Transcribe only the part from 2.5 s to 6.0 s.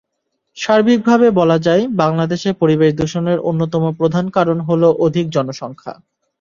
পরিবেশদূষণের অন্যতম প্রধান কারণ হলো অধিক জনসংখ্যা।